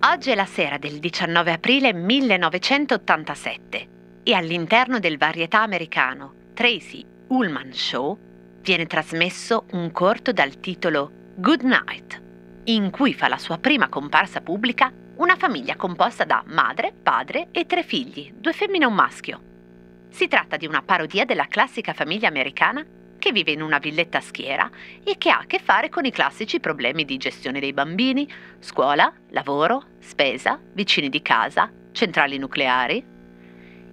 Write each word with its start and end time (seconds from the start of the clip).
Oggi 0.00 0.30
è 0.30 0.34
la 0.34 0.46
sera 0.46 0.78
del 0.78 1.00
19 1.00 1.52
aprile 1.52 1.92
1987 1.92 3.88
e 4.22 4.32
all'interno 4.34 4.98
del 4.98 5.18
varietà 5.18 5.60
americano 5.62 6.32
Tracy 6.54 7.04
Ullman 7.28 7.72
Show 7.72 8.18
viene 8.62 8.86
trasmesso 8.86 9.66
un 9.72 9.92
corto 9.92 10.32
dal 10.32 10.60
titolo 10.60 11.10
Good 11.36 11.62
Night, 11.62 12.22
in 12.64 12.90
cui 12.90 13.14
fa 13.14 13.28
la 13.28 13.38
sua 13.38 13.58
prima 13.58 13.88
comparsa 13.88 14.40
pubblica 14.40 14.90
una 15.16 15.36
famiglia 15.36 15.76
composta 15.76 16.24
da 16.24 16.42
madre, 16.46 16.92
padre 16.92 17.48
e 17.52 17.66
tre 17.66 17.82
figli, 17.82 18.32
due 18.34 18.52
femmine 18.52 18.84
e 18.84 18.88
un 18.88 18.94
maschio. 18.94 19.40
Si 20.08 20.26
tratta 20.26 20.56
di 20.56 20.66
una 20.66 20.82
parodia 20.82 21.24
della 21.24 21.46
classica 21.46 21.92
famiglia 21.92 22.28
americana 22.28 22.84
che 23.18 23.32
vive 23.32 23.52
in 23.52 23.62
una 23.62 23.78
villetta 23.78 24.18
a 24.18 24.22
schiera 24.22 24.70
e 25.04 25.16
che 25.18 25.30
ha 25.30 25.38
a 25.38 25.46
che 25.46 25.58
fare 25.58 25.88
con 25.88 26.04
i 26.04 26.10
classici 26.10 26.60
problemi 26.60 27.04
di 27.04 27.16
gestione 27.16 27.60
dei 27.60 27.72
bambini, 27.72 28.30
scuola, 28.60 29.12
lavoro, 29.30 29.84
spesa, 29.98 30.58
vicini 30.72 31.08
di 31.08 31.20
casa, 31.20 31.70
centrali 31.92 32.38
nucleari. 32.38 33.04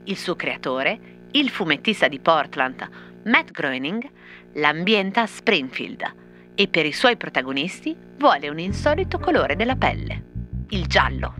Il 0.05 0.17
suo 0.17 0.35
creatore, 0.35 1.27
il 1.31 1.49
fumettista 1.49 2.07
di 2.07 2.19
Portland, 2.19 2.87
Matt 3.25 3.51
Groening, 3.51 4.07
l'ambienta 4.53 5.21
a 5.21 5.27
Springfield 5.27 6.23
e 6.55 6.67
per 6.67 6.85
i 6.85 6.93
suoi 6.93 7.17
protagonisti 7.17 7.95
vuole 8.17 8.47
un 8.49 8.59
insolito 8.59 9.19
colore 9.19 9.55
della 9.55 9.75
pelle, 9.75 10.23
il 10.69 10.85
giallo. 10.85 11.33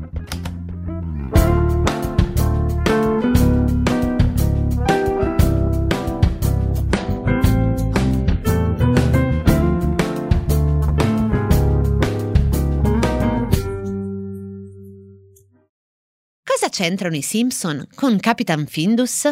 Cosa 16.45 16.69
c'entrano 16.69 17.15
i 17.15 17.21
Simpson 17.21 17.87
con 17.95 18.19
Capitan 18.19 18.65
Findus? 18.67 19.25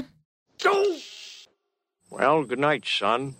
Well, 2.09 2.43
good 2.43 2.59
night, 2.59 2.85
son. 2.85 3.35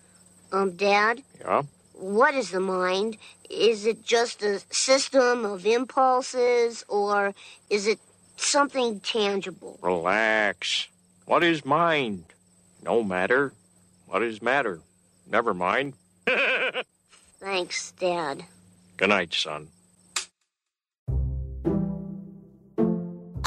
Um, 0.52 0.72
Dad, 0.76 1.24
Yeah? 1.40 1.64
what 1.94 2.34
is 2.36 2.52
the 2.52 2.60
mind? 2.60 3.18
Is 3.50 3.86
it 3.86 4.04
just 4.04 4.42
a 4.44 4.60
system 4.72 5.46
of 5.46 5.66
impulses, 5.66 6.84
or 6.88 7.34
is 7.70 7.88
it 7.88 8.00
something 8.38 9.00
tangible? 9.00 9.78
Relax. 9.82 10.88
What 11.26 11.44
is 11.44 11.66
mind? 11.66 12.26
No 12.84 13.04
matter. 13.04 13.54
What 14.08 14.22
is 14.24 14.42
matter? 14.42 14.82
Never 15.28 15.54
mind. 15.54 15.94
Thanks, 17.40 17.92
Dad. 18.00 18.44
Good 18.98 19.10
night, 19.10 19.34
son. 19.34 19.70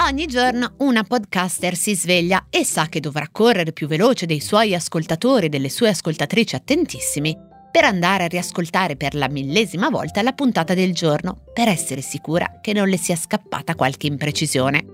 Ogni 0.07 0.27
giorno 0.27 0.75
una 0.79 1.03
podcaster 1.03 1.75
si 1.75 1.97
sveglia 1.97 2.47
e 2.49 2.65
sa 2.65 2.87
che 2.87 3.01
dovrà 3.01 3.27
correre 3.29 3.73
più 3.73 3.89
veloce 3.89 4.25
dei 4.25 4.39
suoi 4.39 4.73
ascoltatori 4.73 5.47
e 5.47 5.49
delle 5.49 5.69
sue 5.69 5.89
ascoltatrici 5.89 6.55
attentissimi 6.55 7.37
per 7.73 7.83
andare 7.83 8.23
a 8.23 8.29
riascoltare 8.29 8.95
per 8.95 9.17
la 9.17 9.29
millesima 9.29 9.89
volta 9.89 10.23
la 10.23 10.31
puntata 10.31 10.75
del 10.75 10.95
giorno, 10.95 11.41
per 11.53 11.67
essere 11.67 12.03
sicura 12.03 12.61
che 12.61 12.73
non 12.73 12.87
le 12.87 12.99
sia 12.99 13.17
scappata 13.17 13.75
qualche 13.75 14.07
imprecisione. 14.07 14.85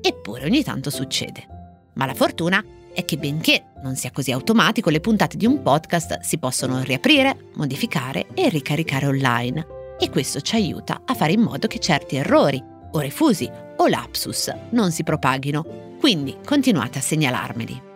Eppure 0.00 0.44
ogni 0.44 0.62
tanto 0.62 0.88
succede. 0.90 1.44
Ma 1.94 2.06
la 2.06 2.14
fortuna 2.14 2.64
è 2.94 3.04
che 3.04 3.16
benché 3.16 3.72
non 3.82 3.96
sia 3.96 4.12
così 4.12 4.30
automatico, 4.30 4.88
le 4.88 5.00
puntate 5.00 5.36
di 5.36 5.46
un 5.46 5.62
podcast 5.62 6.20
si 6.20 6.38
possono 6.38 6.80
riaprire, 6.84 7.48
modificare 7.54 8.28
e 8.34 8.48
ricaricare 8.48 9.06
online. 9.06 9.66
E 9.98 10.10
questo 10.10 10.40
ci 10.40 10.54
aiuta 10.54 11.02
a 11.04 11.14
fare 11.14 11.32
in 11.32 11.40
modo 11.40 11.66
che 11.66 11.80
certi 11.80 12.14
errori 12.14 12.62
o 12.92 13.00
refusi 13.00 13.50
o 13.80 13.88
lapsus 13.88 14.52
non 14.70 14.92
si 14.92 15.02
propaghino, 15.02 15.96
quindi 15.98 16.36
continuate 16.44 16.98
a 16.98 17.02
segnalarmeli. 17.02 17.88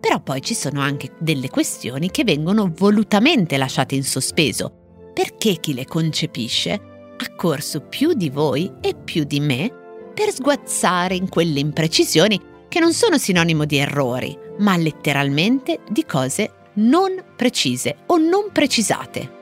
Però 0.00 0.20
poi 0.20 0.40
ci 0.42 0.54
sono 0.54 0.80
anche 0.80 1.12
delle 1.18 1.48
questioni 1.48 2.10
che 2.10 2.24
vengono 2.24 2.72
volutamente 2.74 3.56
lasciate 3.56 3.94
in 3.94 4.04
sospeso, 4.04 5.10
perché 5.12 5.56
chi 5.56 5.74
le 5.74 5.86
concepisce 5.86 6.72
ha 6.72 7.34
corso 7.34 7.80
più 7.80 8.12
di 8.12 8.28
voi 8.28 8.70
e 8.80 8.94
più 8.94 9.24
di 9.24 9.40
me 9.40 9.72
per 10.14 10.30
sguazzare 10.30 11.14
in 11.14 11.28
quelle 11.28 11.60
imprecisioni 11.60 12.40
che 12.68 12.78
non 12.78 12.92
sono 12.92 13.18
sinonimo 13.18 13.64
di 13.64 13.78
errori, 13.78 14.36
ma 14.58 14.76
letteralmente 14.76 15.80
di 15.88 16.04
cose 16.04 16.52
non 16.74 17.24
precise 17.34 17.96
o 18.06 18.18
non 18.18 18.50
precisate. 18.52 19.36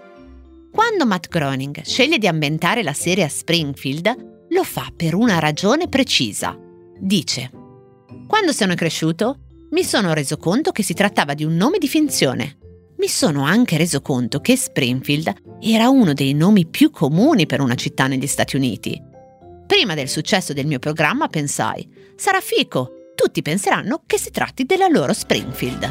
Quando 0.71 1.07
Matt 1.07 1.29
Groening 1.29 1.83
sceglie 1.83 2.19
di 2.19 2.29
ambientare 2.29 2.83
la 2.83 2.93
serie 2.93 3.25
a 3.25 3.29
Springfield, 3.29 4.35
lo 4.57 4.65
fa 4.65 4.91
per 4.97 5.15
una 5.15 5.39
ragione 5.39 5.87
precisa. 5.87 6.59
Dice, 6.99 7.51
quando 8.27 8.53
sono 8.53 8.75
cresciuto 8.75 9.41
mi 9.73 9.85
sono 9.85 10.15
reso 10.15 10.39
conto 10.39 10.73
che 10.73 10.83
si 10.83 10.95
trattava 10.95 11.35
di 11.35 11.45
un 11.45 11.57
nome 11.57 11.77
di 11.77 11.87
finzione. 11.87 12.57
Mi 12.97 13.09
sono 13.09 13.45
anche 13.45 13.77
reso 13.77 14.01
conto 14.01 14.41
che 14.41 14.57
Springfield 14.57 15.59
era 15.61 15.91
uno 15.91 16.15
dei 16.15 16.33
nomi 16.33 16.67
più 16.67 16.91
comuni 16.91 17.45
per 17.45 17.61
una 17.61 17.75
città 17.75 18.07
negli 18.07 18.27
Stati 18.27 18.57
Uniti. 18.57 18.99
Prima 19.67 19.93
del 19.93 20.09
successo 20.09 20.55
del 20.55 20.65
mio 20.65 20.79
programma 20.79 21.29
pensai, 21.29 21.87
sarà 22.17 22.41
fico, 22.41 23.13
tutti 23.15 23.43
penseranno 23.43 24.05
che 24.07 24.19
si 24.19 24.31
tratti 24.31 24.65
della 24.65 24.89
loro 24.89 25.13
Springfield. 25.13 25.91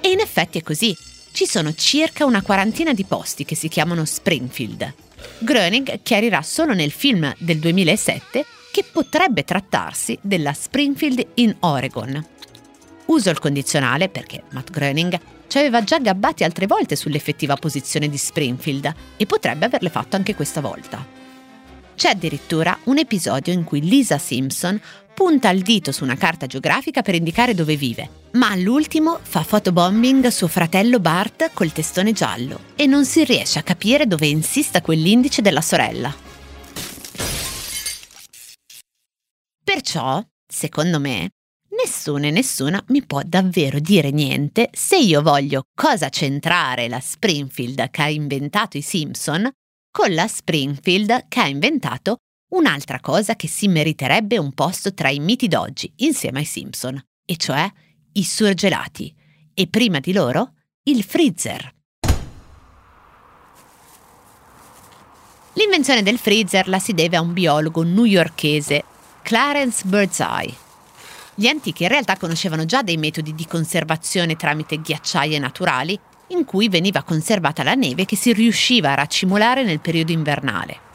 E 0.00 0.10
in 0.10 0.20
effetti 0.20 0.58
è 0.58 0.62
così. 0.62 1.10
Ci 1.32 1.46
sono 1.46 1.72
circa 1.72 2.26
una 2.26 2.42
quarantina 2.42 2.92
di 2.92 3.04
posti 3.04 3.46
che 3.46 3.54
si 3.54 3.68
chiamano 3.68 4.04
Springfield. 4.04 4.92
Groening 5.38 6.02
chiarirà 6.02 6.42
solo 6.42 6.74
nel 6.74 6.90
film 6.90 7.32
del 7.38 7.58
2007 7.58 8.44
che 8.70 8.84
potrebbe 8.84 9.42
trattarsi 9.42 10.18
della 10.20 10.52
Springfield 10.52 11.26
in 11.34 11.56
Oregon. 11.60 12.22
Uso 13.06 13.30
il 13.30 13.38
condizionale 13.38 14.10
perché 14.10 14.42
Matt 14.50 14.70
Groening 14.70 15.18
ci 15.48 15.56
aveva 15.56 15.82
già 15.82 15.98
gabbati 15.98 16.44
altre 16.44 16.66
volte 16.66 16.96
sull'effettiva 16.96 17.56
posizione 17.56 18.10
di 18.10 18.18
Springfield 18.18 18.92
e 19.16 19.24
potrebbe 19.24 19.64
averle 19.64 19.88
fatto 19.88 20.16
anche 20.16 20.34
questa 20.34 20.60
volta. 20.60 21.21
C'è 22.02 22.08
addirittura 22.08 22.76
un 22.86 22.98
episodio 22.98 23.52
in 23.52 23.62
cui 23.62 23.80
Lisa 23.80 24.18
Simpson 24.18 24.80
punta 25.14 25.50
il 25.50 25.62
dito 25.62 25.92
su 25.92 26.02
una 26.02 26.16
carta 26.16 26.48
geografica 26.48 27.00
per 27.00 27.14
indicare 27.14 27.54
dove 27.54 27.76
vive, 27.76 28.10
ma 28.32 28.50
all'ultimo 28.50 29.20
fa 29.22 29.44
fotobombing 29.44 30.26
suo 30.26 30.48
fratello 30.48 30.98
Bart 30.98 31.52
col 31.54 31.70
testone 31.70 32.10
giallo 32.10 32.58
e 32.74 32.86
non 32.86 33.04
si 33.04 33.22
riesce 33.22 33.60
a 33.60 33.62
capire 33.62 34.08
dove 34.08 34.26
insista 34.26 34.80
quell'indice 34.80 35.42
della 35.42 35.60
sorella. 35.60 36.12
Perciò, 39.62 40.20
secondo 40.44 40.98
me, 40.98 41.30
nessuno 41.68 42.26
e 42.26 42.32
nessuna 42.32 42.82
mi 42.88 43.06
può 43.06 43.20
davvero 43.24 43.78
dire 43.78 44.10
niente 44.10 44.70
se 44.72 44.96
io 44.96 45.22
voglio 45.22 45.66
cosa 45.72 46.08
centrare 46.08 46.88
la 46.88 46.98
Springfield 46.98 47.90
che 47.90 48.02
ha 48.02 48.08
inventato 48.08 48.76
i 48.76 48.82
Simpson 48.82 49.48
con 49.92 50.14
la 50.14 50.26
Springfield 50.26 51.26
che 51.28 51.40
ha 51.40 51.46
inventato 51.46 52.16
un'altra 52.54 52.98
cosa 52.98 53.36
che 53.36 53.46
si 53.46 53.68
meriterebbe 53.68 54.38
un 54.38 54.52
posto 54.52 54.94
tra 54.94 55.10
i 55.10 55.20
miti 55.20 55.48
d'oggi 55.48 55.92
insieme 55.96 56.40
ai 56.40 56.44
Simpson, 56.46 57.00
e 57.24 57.36
cioè 57.36 57.70
i 58.12 58.24
surgelati 58.24 59.14
e 59.54 59.68
prima 59.68 60.00
di 60.00 60.12
loro 60.14 60.54
il 60.84 61.04
freezer. 61.04 61.74
L'invenzione 65.54 66.02
del 66.02 66.18
freezer 66.18 66.66
la 66.68 66.78
si 66.78 66.94
deve 66.94 67.16
a 67.16 67.20
un 67.20 67.34
biologo 67.34 67.82
newyorkese, 67.82 68.84
Clarence 69.20 69.84
Birdseye. 69.84 70.54
Gli 71.34 71.46
antichi 71.46 71.82
in 71.82 71.90
realtà 71.90 72.16
conoscevano 72.16 72.64
già 72.64 72.82
dei 72.82 72.96
metodi 72.96 73.34
di 73.34 73.46
conservazione 73.46 74.36
tramite 74.36 74.80
ghiacciaie 74.80 75.38
naturali 75.38 75.98
in 76.32 76.44
cui 76.44 76.68
veniva 76.68 77.02
conservata 77.02 77.62
la 77.62 77.74
neve 77.74 78.04
che 78.04 78.16
si 78.16 78.32
riusciva 78.32 78.92
a 78.92 78.94
raccimolare 78.94 79.62
nel 79.64 79.80
periodo 79.80 80.12
invernale. 80.12 80.90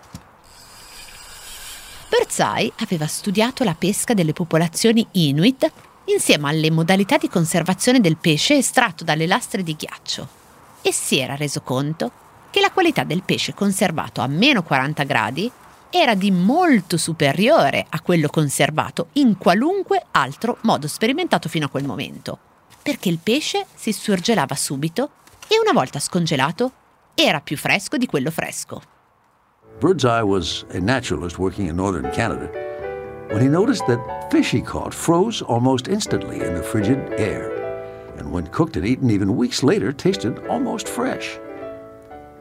Birdseye 2.10 2.72
aveva 2.80 3.08
studiato 3.08 3.64
la 3.64 3.76
pesca 3.76 4.14
delle 4.14 4.34
popolazioni 4.34 5.06
Inuit 5.14 5.72
insieme 6.06 6.50
alle 6.50 6.72
modalità 6.72 7.18
di 7.18 7.28
conservazione 7.28 8.00
del 8.00 8.18
pesce 8.18 8.56
estratto 8.56 9.04
dalle 9.04 9.28
lastre 9.28 9.64
di 9.64 9.76
ghiaccio 9.76 10.28
e 10.82 10.94
si 10.94 11.18
era 11.20 11.36
reso 11.36 11.62
conto 11.62 12.12
che 12.50 12.62
la 12.62 12.72
qualità 12.72 13.04
del 13.04 13.24
pesce 13.24 13.54
conservato 13.54 14.22
a 14.22 14.28
meno 14.28 14.64
40 14.64 15.04
gradi 15.04 15.52
era 15.90 16.16
di 16.16 16.32
molto 16.32 16.98
superiore 16.98 17.86
a 17.90 18.02
quello 18.02 18.30
conservato 18.30 19.08
in 19.14 19.38
qualunque 19.38 20.06
altro 20.12 20.58
modo 20.62 20.88
sperimentato 20.88 21.50
fino 21.50 21.66
a 21.66 21.70
quel 21.70 21.86
momento, 21.86 22.38
perché 22.82 23.10
il 23.10 23.20
pesce 23.22 23.66
si 23.74 23.92
surgelava 23.92 24.56
subito 24.56 25.12
e 25.48 25.60
una 25.60 25.74
volta 25.74 26.00
scongelato 26.00 26.72
era 27.14 27.42
più 27.42 27.58
fresco 27.58 27.98
di 27.98 28.06
quello 28.06 28.32
fresco. 28.32 28.82
Birdseye 29.80 30.24
was 30.24 30.66
a 30.74 30.80
naturalist 30.80 31.38
working 31.38 31.68
in 31.68 31.76
northern 31.76 32.10
Canada 32.12 32.50
when 33.30 33.42
he 33.42 33.50
noticed 33.50 33.86
that 33.88 34.32
fish 34.32 34.52
he 34.52 34.62
caught 34.62 34.94
froze 34.94 35.42
almost 35.42 35.88
instantly 35.88 36.42
in 36.42 36.56
the 36.56 36.64
frigid 36.64 36.98
air. 37.20 37.52
And 38.18 38.32
when 38.32 38.48
cooked 38.48 38.78
and 38.78 38.86
eaten 38.86 39.10
even 39.10 39.36
weeks 39.36 39.64
later, 39.64 39.92
tasted 39.92 40.40
almost 40.48 40.88
fresh. 40.88 41.38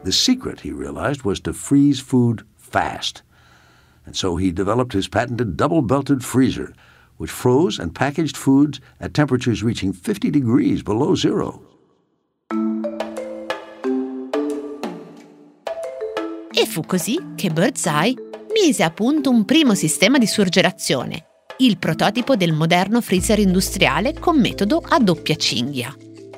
The 0.03 0.11
secret, 0.11 0.61
he 0.61 0.71
realized, 0.71 1.23
was 1.23 1.39
to 1.41 1.53
freeze 1.53 1.99
food 1.99 2.45
fast. 2.55 3.21
And 4.05 4.15
so 4.15 4.37
he 4.37 4.51
developed 4.51 4.93
his 4.93 5.07
patented 5.09 5.57
double 5.57 5.81
belted 5.81 6.23
freezer, 6.23 6.73
which 7.17 7.29
froze 7.29 7.77
and 7.77 7.93
packaged 7.93 8.37
foods 8.37 8.79
at 8.99 9.13
temperatures 9.13 9.63
reaching 9.63 9.91
50 9.91 10.31
degrees 10.31 10.81
below 10.81 11.15
zero. 11.15 11.61
E 16.59 16.65
fu 16.65 16.81
così 16.81 17.33
che 17.35 17.51
Birdseye 17.51 18.15
mise 18.59 18.81
a 18.81 18.89
punto 18.89 19.29
un 19.29 19.45
primo 19.45 19.75
sistema 19.75 20.17
di 20.17 20.25
surgelazione, 20.25 21.25
il 21.57 21.77
prototipo 21.77 22.35
del 22.35 22.51
moderno 22.51 22.99
freezer 22.99 23.37
industriale 23.37 24.15
con 24.17 24.39
metodo 24.39 24.81
a 24.83 24.97
doppia 24.97 25.35
cinghia. 25.35 25.95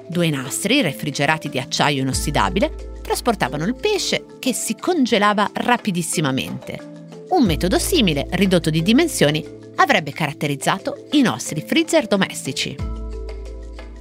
Due 0.09 0.29
nastri 0.29 0.81
refrigerati 0.81 1.47
di 1.47 1.57
acciaio 1.57 2.01
inossidabile 2.01 2.99
trasportavano 3.01 3.63
il 3.63 3.75
pesce 3.75 4.25
che 4.39 4.51
si 4.51 4.75
congelava 4.75 5.49
rapidissimamente. 5.53 7.27
Un 7.29 7.45
metodo 7.45 7.79
simile, 7.79 8.27
ridotto 8.31 8.69
di 8.69 8.81
dimensioni, 8.81 9.41
avrebbe 9.75 10.11
caratterizzato 10.11 11.07
i 11.11 11.21
nostri 11.21 11.63
freezer 11.65 12.07
domestici. 12.07 12.75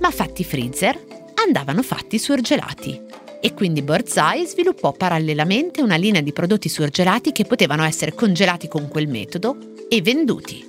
Ma 0.00 0.10
fatti 0.10 0.42
freezer 0.42 1.00
andavano 1.46 1.82
fatti 1.84 2.18
surgelati 2.18 3.06
e 3.40 3.54
quindi 3.54 3.82
Birdseye 3.82 4.46
sviluppò 4.46 4.92
parallelamente 4.92 5.82
una 5.82 5.96
linea 5.96 6.20
di 6.20 6.32
prodotti 6.32 6.68
surgelati 6.68 7.32
che 7.32 7.44
potevano 7.44 7.84
essere 7.84 8.14
congelati 8.14 8.68
con 8.68 8.88
quel 8.88 9.08
metodo 9.08 9.56
e 9.88 10.02
venduti. 10.02 10.64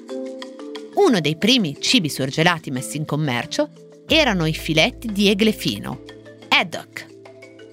Uno 0.95 1.19
dei 1.19 1.37
primi 1.37 1.77
cibi 1.79 2.09
surgelati 2.09 2.71
messi 2.71 2.97
in 2.97 3.05
commercio 3.05 3.69
erano 4.07 4.45
i 4.45 4.53
filetti 4.53 5.11
di 5.11 5.29
egle 5.29 5.51
fino, 5.51 6.03
haddock. 6.49 7.07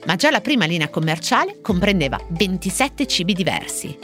Ma 0.07 0.17
già 0.17 0.31
la 0.31 0.41
prima 0.41 0.67
linea 0.67 0.89
commerciale 0.89 1.61
comprendeva 1.61 2.21
27 2.31 3.07
cibi 3.07 3.33
diversi. 3.33 3.99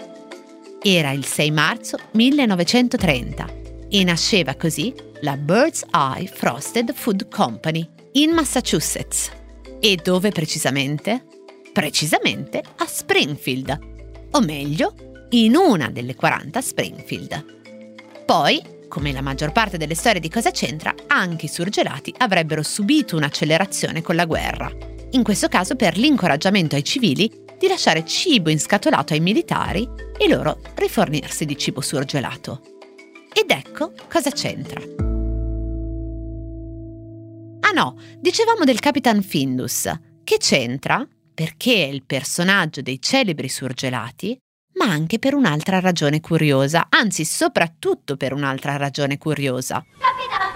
Era 0.83 1.13
il 1.13 1.25
6 1.25 1.51
marzo 1.53 1.97
1930 2.11 3.61
e 3.89 4.03
nasceva 4.03 4.57
così 4.57 4.93
la 5.21 5.37
Bird's 5.37 5.85
Eye 5.93 6.27
Frosted 6.27 6.93
Food 6.93 7.29
Company 7.29 7.89
in 8.13 8.33
Massachusetts. 8.33 9.42
E 9.85 9.97
dove 9.97 10.31
precisamente? 10.31 11.25
Precisamente 11.73 12.63
a 12.77 12.87
Springfield, 12.87 13.79
o 14.31 14.41
meglio, 14.41 15.27
in 15.31 15.57
una 15.57 15.91
delle 15.91 16.15
40 16.15 16.61
Springfield. 16.61 17.45
Poi, 18.25 18.63
come 18.87 19.11
la 19.11 19.23
maggior 19.23 19.51
parte 19.51 19.79
delle 19.79 19.97
storie 19.97 20.21
di 20.21 20.31
Cosa 20.31 20.53
c'entra, 20.53 20.95
anche 21.09 21.47
i 21.47 21.49
surgelati 21.49 22.15
avrebbero 22.19 22.63
subito 22.63 23.17
un'accelerazione 23.17 24.03
con 24.03 24.15
la 24.15 24.25
guerra. 24.25 24.71
In 25.11 25.25
questo 25.25 25.49
caso 25.49 25.75
per 25.75 25.97
l'incoraggiamento 25.99 26.77
ai 26.77 26.85
civili 26.85 27.29
di 27.59 27.67
lasciare 27.67 28.05
cibo 28.05 28.51
inscatolato 28.51 29.15
ai 29.15 29.21
militari 29.21 29.89
e 30.17 30.29
loro 30.29 30.61
rifornirsi 30.77 31.45
di 31.45 31.59
cibo 31.59 31.81
surgelato. 31.81 32.61
Ed 33.33 33.51
ecco 33.51 33.95
cosa 34.09 34.31
c'entra. 34.31 35.02
Ah 37.73 37.75
no, 37.75 37.97
dicevamo 38.19 38.65
del 38.65 38.81
Capitan 38.81 39.23
Findus. 39.23 39.91
Che 40.23 40.37
c'entra? 40.37 41.09
Perché 41.33 41.73
è 41.73 41.87
il 41.87 42.05
personaggio 42.05 42.83
dei 42.83 43.01
celebri 43.01 43.49
surgelati, 43.49 44.37
ma 44.75 44.91
anche 44.91 45.19
per 45.19 45.33
un'altra 45.33 45.81
ragione 45.81 46.21
curiosa, 46.21 46.89
anzi 46.91 47.25
soprattutto 47.25 48.19
per 48.19 48.35
un'altra 48.35 48.77
ragione 48.77 49.17
curiosa. 49.17 49.83
Capitan 49.99 50.53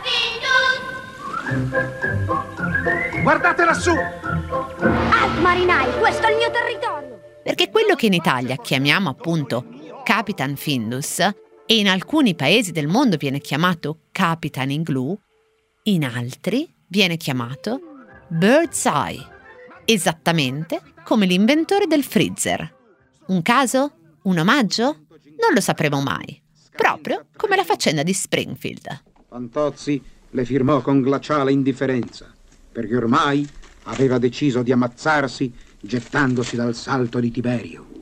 Findus! 2.69 3.23
Guardate 3.23 3.65
lassù! 3.65 3.93
Alt 3.93 5.41
marinai, 5.41 5.99
questo 5.99 6.27
è 6.27 6.33
il 6.33 6.37
mio 6.37 6.51
territorio! 6.51 7.19
Perché 7.43 7.71
quello 7.71 7.95
che 7.95 8.05
in 8.07 8.13
Italia 8.13 8.57
chiamiamo 8.57 9.09
appunto 9.09 9.65
Capitan 10.05 10.55
Findus 10.57 11.21
e 11.21 11.79
in 11.79 11.89
alcuni 11.89 12.35
paesi 12.35 12.73
del 12.73 12.89
mondo 12.89 13.17
viene 13.17 13.39
chiamato 13.39 14.01
Capitan 14.13 14.71
Igloo, 14.71 15.19
in 15.85 16.05
altri 16.05 16.75
viene 16.89 17.17
chiamato 17.17 17.81
Bird's 18.29 18.85
Eye, 18.87 19.25
esattamente 19.85 20.81
come 21.05 21.27
l'inventore 21.27 21.87
del 21.87 22.05
freezer. 22.05 22.75
Un 23.27 23.43
caso? 23.43 23.93
Un 24.23 24.39
omaggio? 24.39 25.07
Non 25.39 25.53
lo 25.55 25.61
sapremo 25.61 26.01
mai, 26.01 26.41
proprio 26.75 27.27
come 27.37 27.57
la 27.57 27.65
faccenda 27.65 28.03
di 28.03 28.13
Springfield. 28.13 29.03
Fantozzi 29.29 30.03
le 30.31 30.45
firmò 30.45 30.81
con 30.81 31.01
glaciale 31.01 31.53
indifferenza, 31.53 32.33
perché 32.73 32.97
ormai 32.97 33.49
aveva 33.85 34.19
deciso 34.19 34.63
di 34.63 34.73
ammazzarsi 34.73 35.53
gettandosi 35.81 36.57
dal 36.57 36.75
salto 36.75 37.21
di 37.21 37.31
Tiberio. 37.31 37.96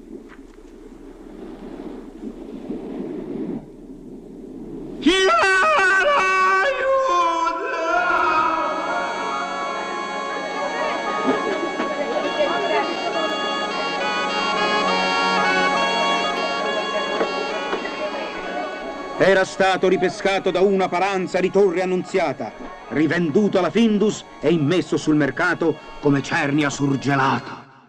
Era 19.26 19.46
stato 19.46 19.88
ripescato 19.88 20.50
da 20.50 20.60
una 20.60 20.86
paranza 20.90 21.40
di 21.40 21.50
torre 21.50 21.80
annunziata, 21.80 22.52
rivenduto 22.90 23.58
alla 23.58 23.70
Findus 23.70 24.22
e 24.38 24.52
immesso 24.52 24.98
sul 24.98 25.16
mercato 25.16 25.78
come 26.00 26.22
cernia 26.22 26.68
surgelata. 26.68 27.88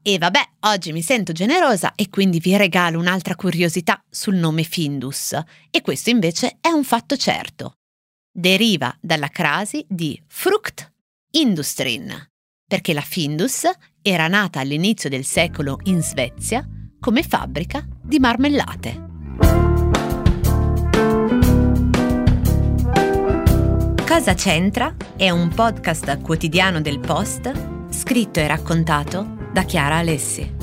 E 0.00 0.16
vabbè, 0.16 0.40
oggi 0.60 0.92
mi 0.92 1.02
sento 1.02 1.32
generosa 1.32 1.92
e 1.94 2.08
quindi 2.08 2.38
vi 2.38 2.56
regalo 2.56 2.98
un'altra 2.98 3.36
curiosità 3.36 4.02
sul 4.08 4.36
nome 4.36 4.62
Findus. 4.62 5.38
E 5.70 5.82
questo 5.82 6.08
invece 6.08 6.56
è 6.62 6.70
un 6.70 6.82
fatto 6.82 7.18
certo. 7.18 7.74
Deriva 8.32 8.96
dalla 9.02 9.28
crasi 9.28 9.84
di 9.86 10.18
Frucht 10.28 10.90
Industrin, 11.32 12.10
perché 12.66 12.94
la 12.94 13.02
Findus 13.02 13.68
era 14.00 14.28
nata 14.28 14.60
all'inizio 14.60 15.10
del 15.10 15.26
secolo 15.26 15.78
in 15.84 16.00
Svezia 16.00 16.66
come 16.98 17.22
fabbrica 17.22 17.86
di 18.02 18.18
marmellate. 18.18 19.07
Cosa 24.18 24.34
c'entra 24.34 24.96
è 25.16 25.30
un 25.30 25.48
podcast 25.48 26.20
quotidiano 26.22 26.80
del 26.80 26.98
Post 26.98 27.52
scritto 27.90 28.40
e 28.40 28.48
raccontato 28.48 29.36
da 29.52 29.62
Chiara 29.62 29.98
Alessi. 29.98 30.57